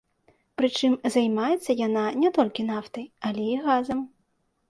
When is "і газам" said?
3.57-3.99